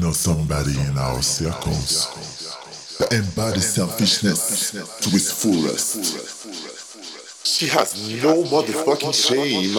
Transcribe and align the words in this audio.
know 0.00 0.12
somebody 0.12 0.78
in 0.80 0.96
our 0.96 1.20
circles 1.22 2.56
that 2.98 3.12
embodies 3.12 3.74
selfishness 3.74 4.70
to 4.72 5.10
its 5.14 5.30
fullest. 5.42 7.46
She 7.46 7.66
has 7.68 8.08
no 8.22 8.42
motherfucking 8.44 9.14
shame. 9.14 9.74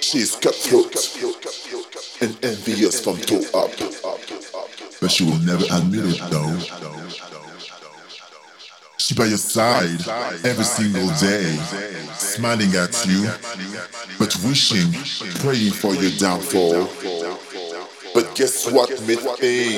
She 0.00 0.18
is 0.18 0.36
cutthroat 0.36 0.94
and 2.22 2.44
envious 2.44 3.00
from 3.02 3.16
toe 3.18 3.42
up. 3.58 3.70
But 5.00 5.10
she 5.10 5.24
will 5.24 5.38
never 5.40 5.64
admit 5.72 6.04
it 6.06 6.20
though. 6.30 6.58
She 8.98 9.14
by 9.14 9.26
your 9.26 9.36
side 9.36 10.00
every 10.44 10.64
single 10.64 11.08
day, 11.20 11.56
smiling 12.14 12.74
at 12.76 13.04
you, 13.06 13.28
but 14.18 14.34
wishing, 14.44 14.92
praying 15.40 15.72
for 15.72 15.94
your 15.94 16.12
downfall. 16.12 16.88
But 18.14 18.34
guess 18.36 18.70
what, 18.70 18.90
mate 19.06 19.18
thing? 19.38 19.72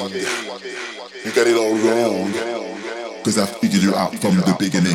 You 1.25 1.33
got 1.33 1.47
it 1.47 1.57
all 1.57 1.75
wrong. 1.75 2.33
Cause 3.25 3.39
I 3.39 3.47
figured 3.47 3.83
you 3.83 3.95
out 3.95 4.15
from 4.17 4.37
the 4.37 4.55
beginning. 4.59 4.95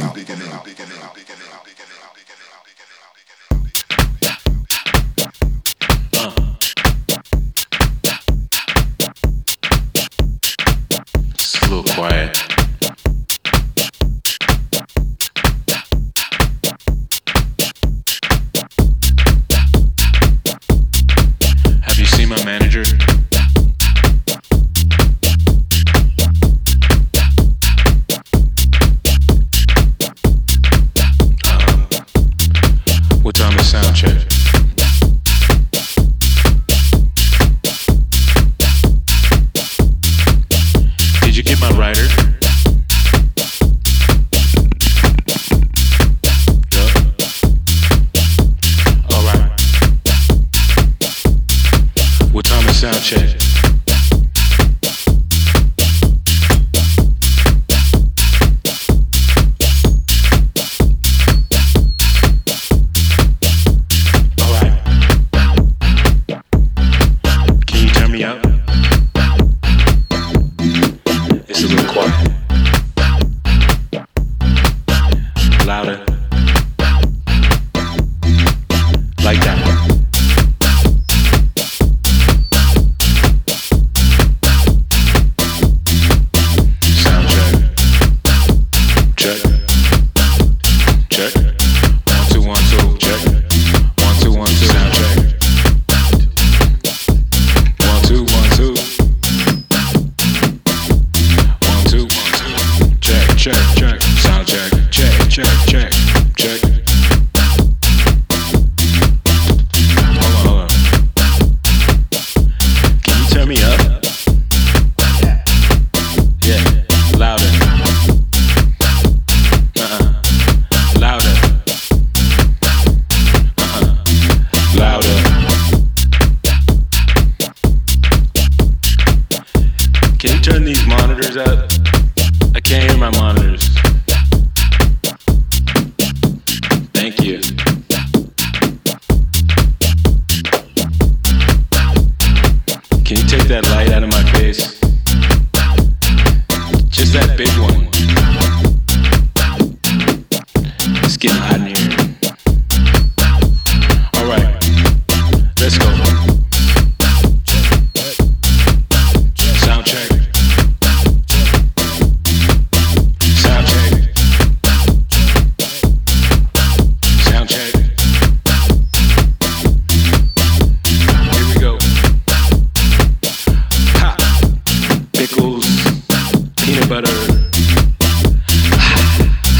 Peanut 176.71 176.88
butter. 176.88 177.12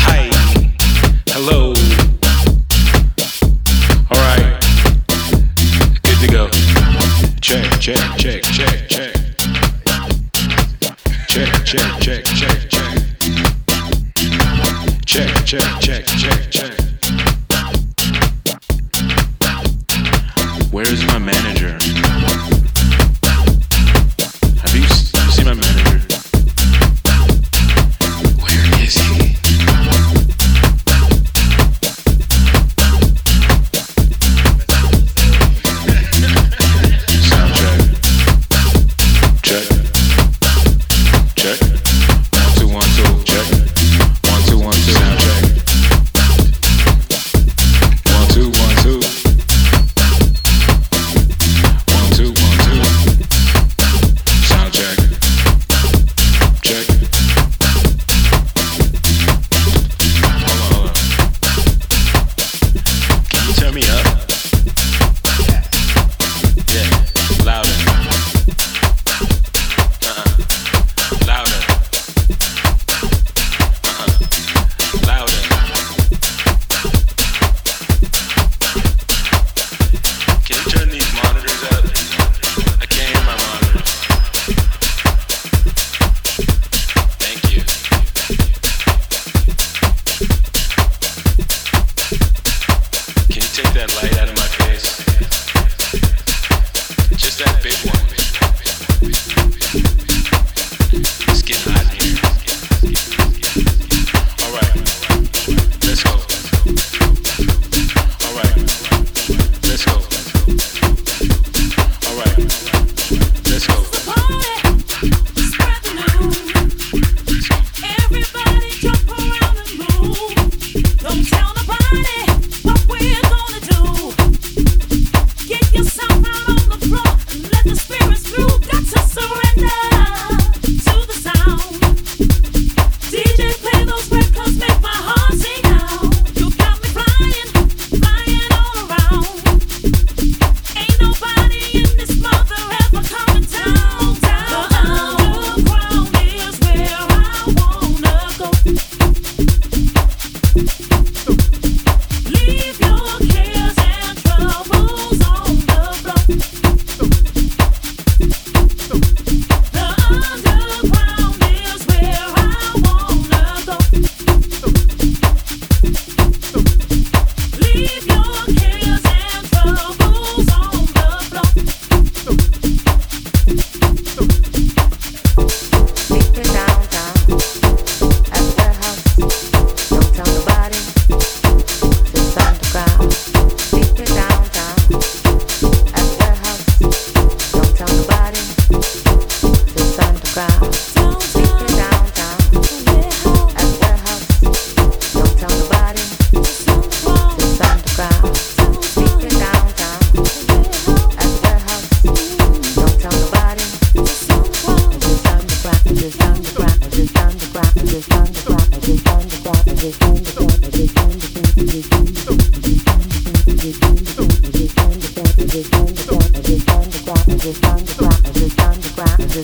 Hi. 0.08 0.30
Hello. 1.28 1.74
All 4.10 4.18
right. 4.18 4.56
Good 6.04 6.20
to 6.22 6.28
go. 6.32 6.48
Check, 7.42 7.66
check, 7.82 8.18
check, 8.18 8.44
check, 8.44 8.88
check. 8.88 9.14
Check, 11.28 11.52
check, 11.66 12.00
check, 12.00 12.24
check, 12.24 12.70
check. 12.70 12.92
Check, 15.06 15.46
check, 15.46 15.80
check, 15.82 16.06
check, 16.06 16.51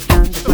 Come 0.08 0.26
on. 0.26 0.47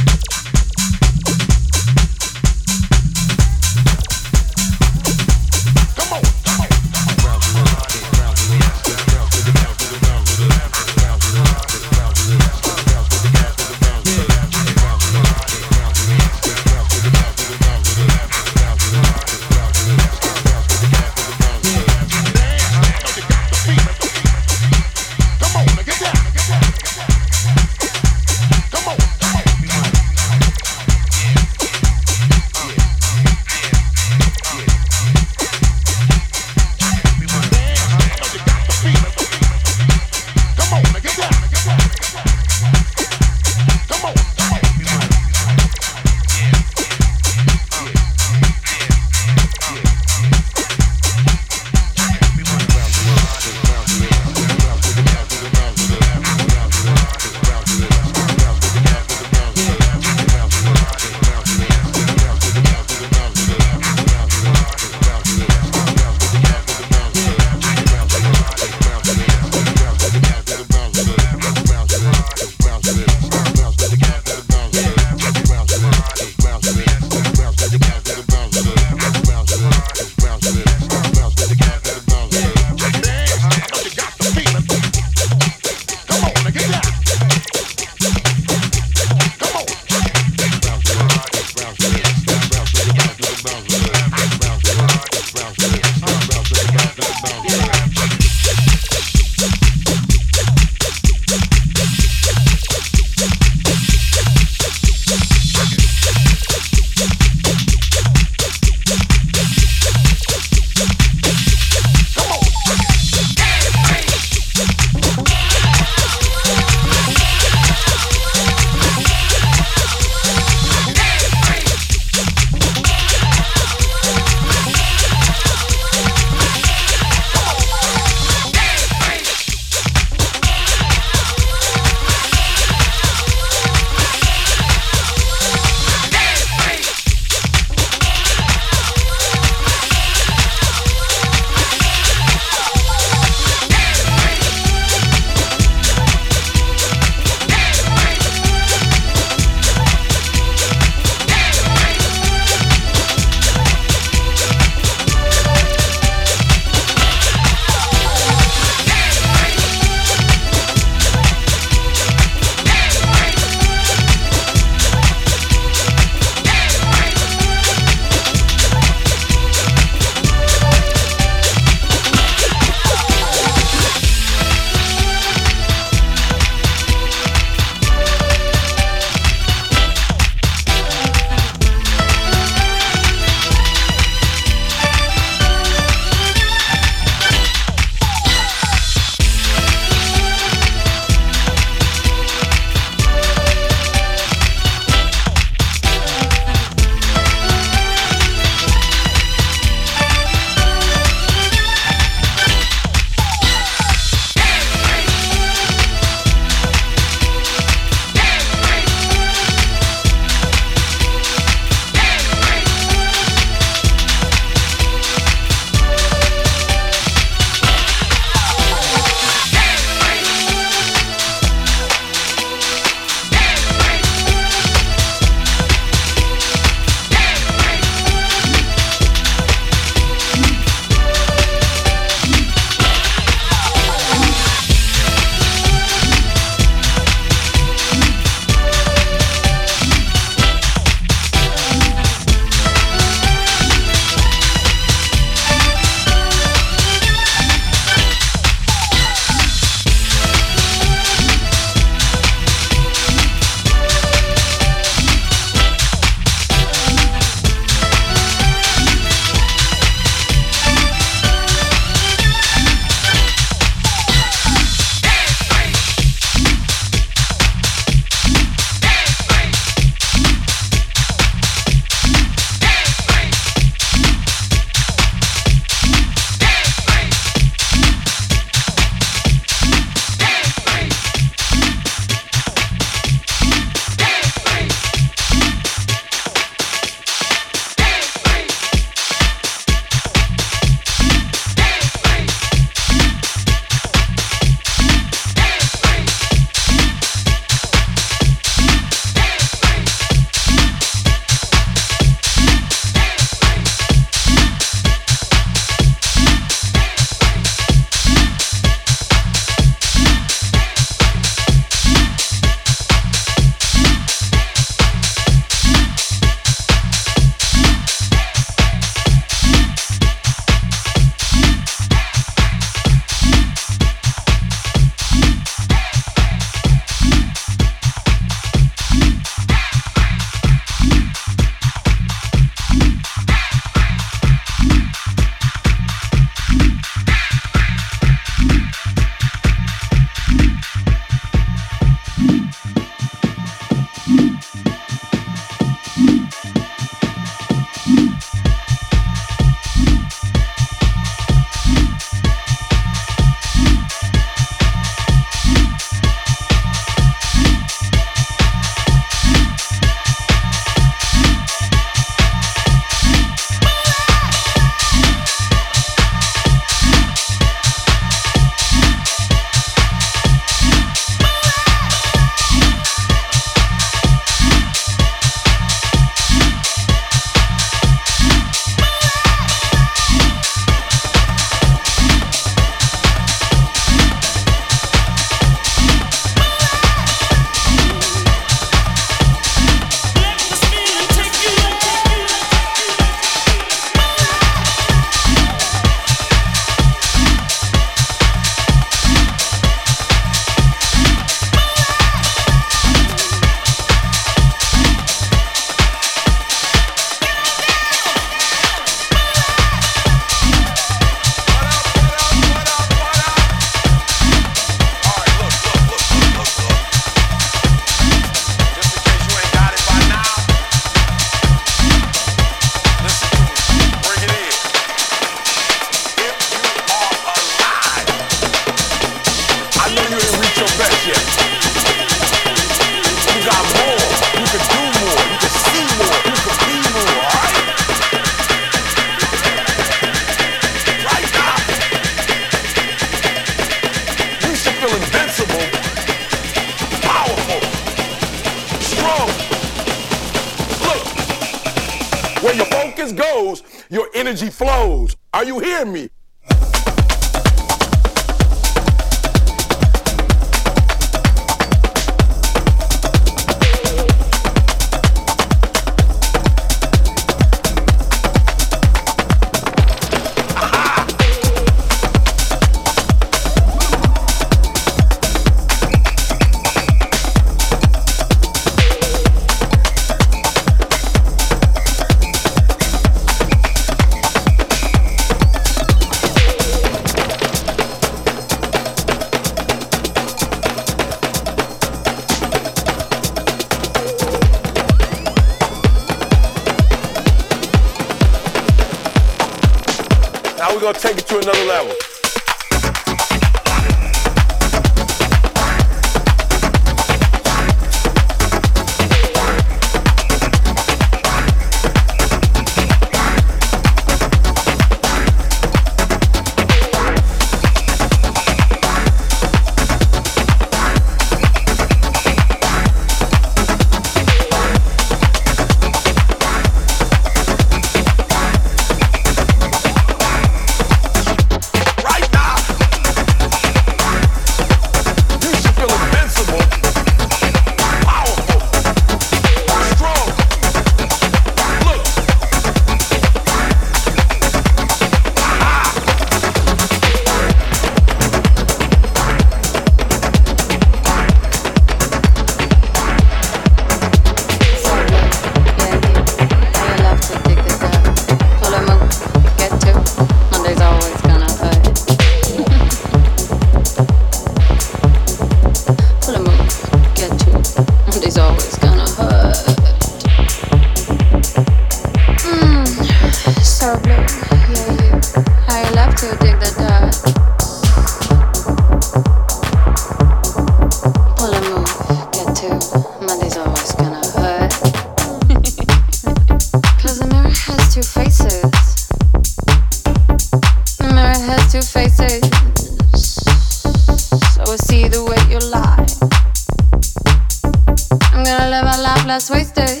I'm 598.34 598.44
gonna 598.44 598.70
live 598.70 598.84
my 598.84 598.98
life 599.00 599.26
less 599.26 599.50
wasted 599.50 600.00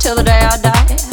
till 0.00 0.16
the 0.16 0.22
day 0.22 0.40
I 0.40 0.58
die. 0.60 1.05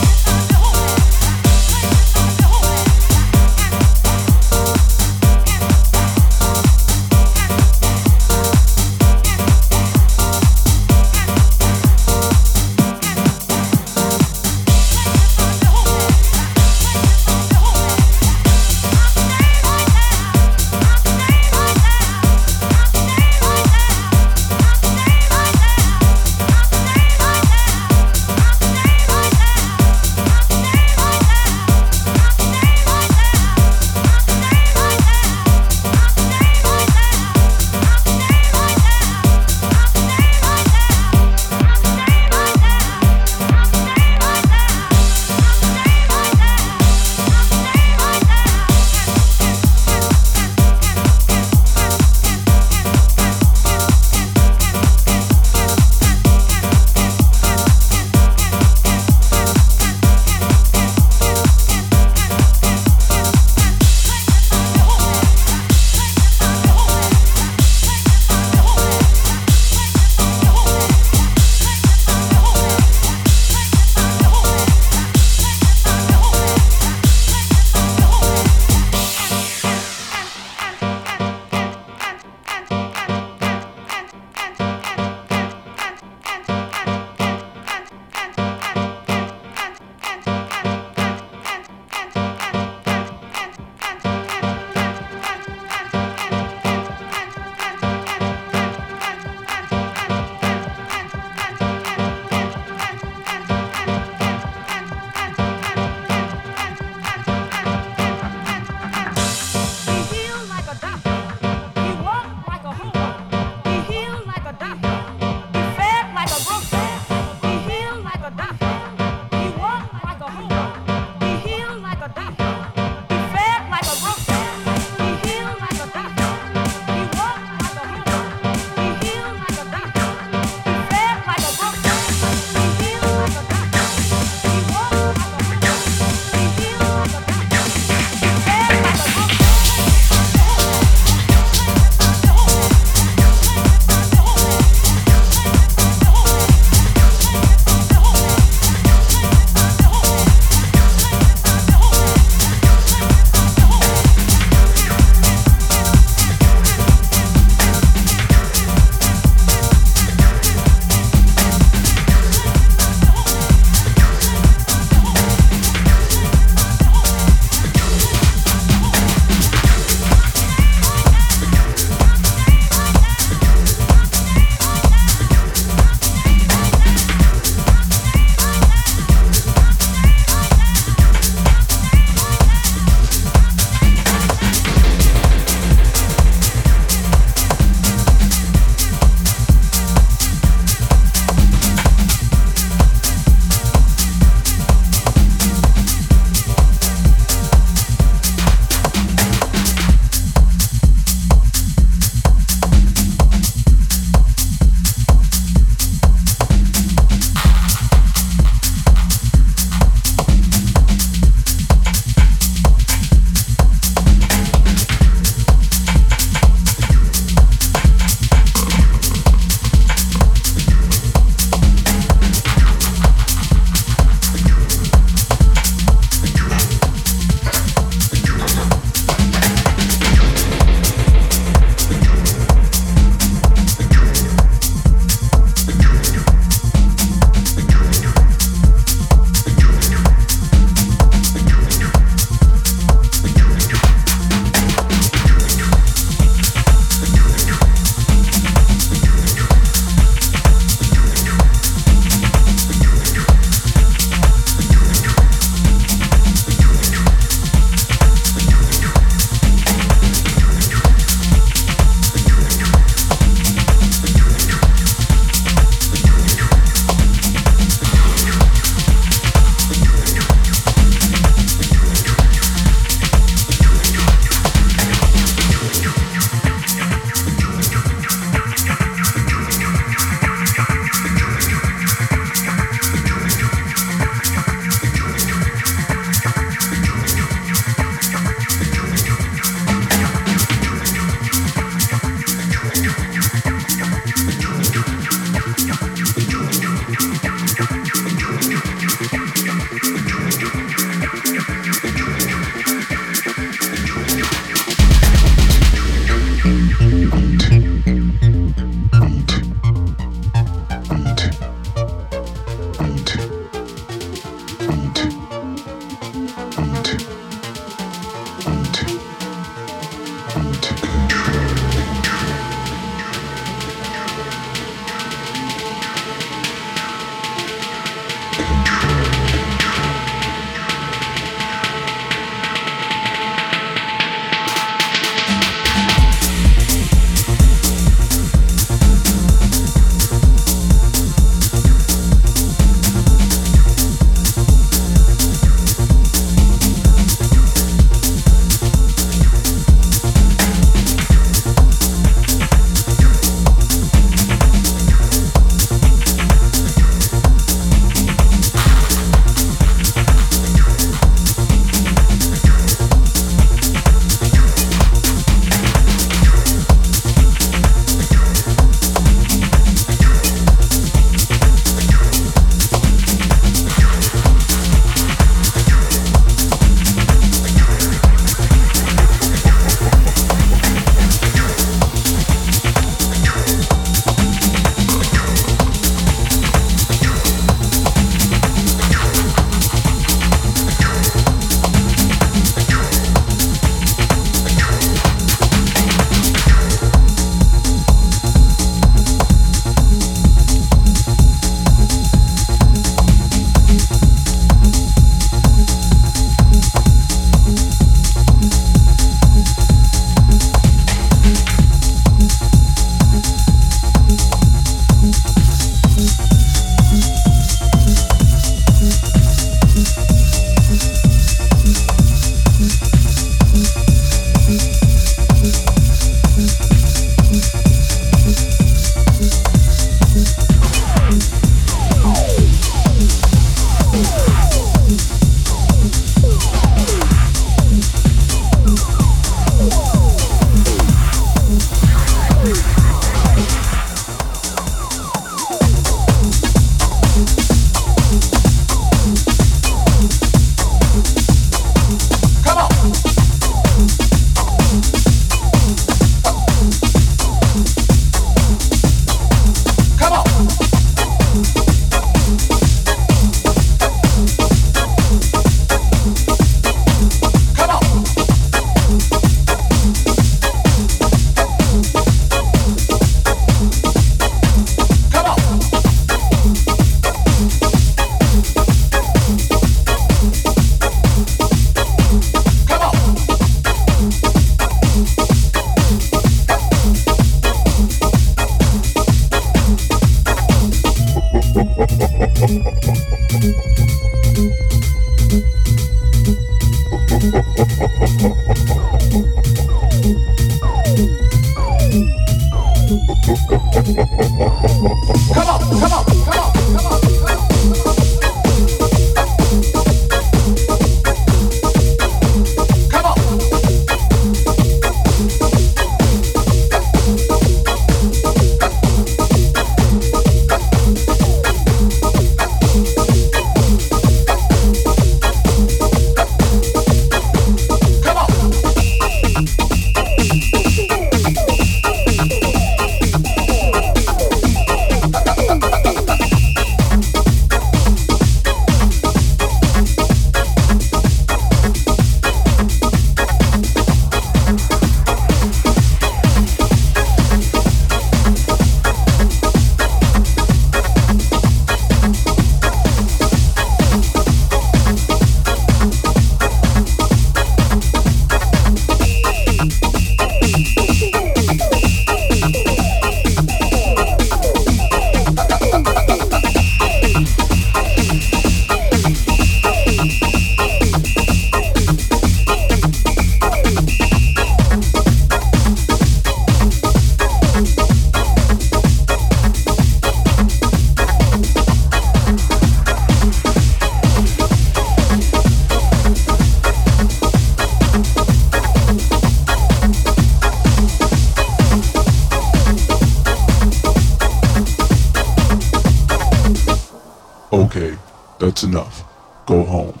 enough. 598.63 599.03
Go 599.45 599.63
home. 599.63 600.00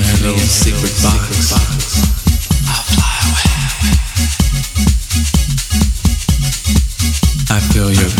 in 0.00 0.06
her 0.06 0.22
little 0.28 0.38
secret 0.38 0.94
box. 1.02 1.52
I'll 2.66 2.84
fly 2.88 3.16
away. 3.28 3.52
I 7.50 7.60
feel 7.72 7.90
your 7.92 8.19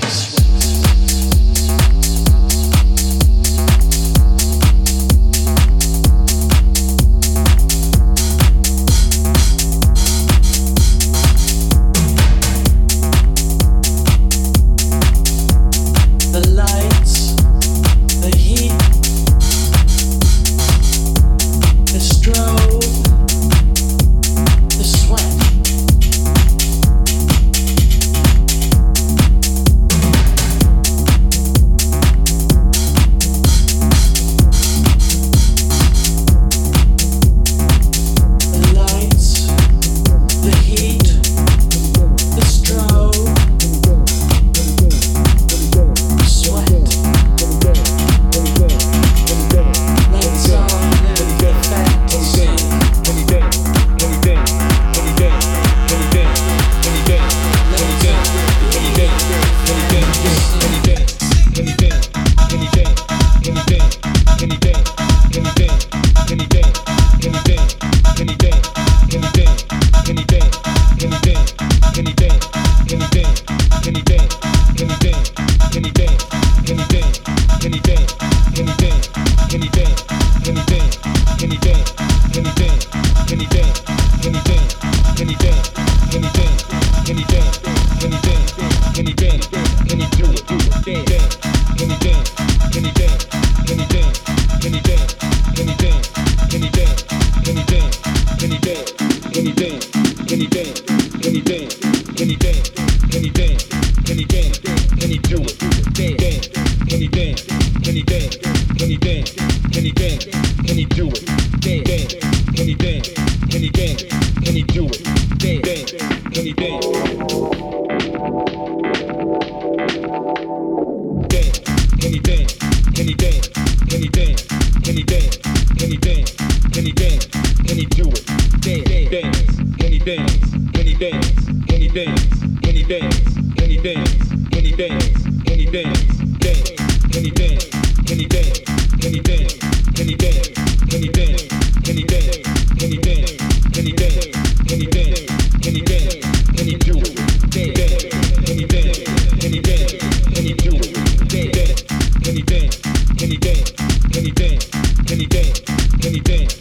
Like 156.03 156.60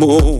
bom. 0.00 0.39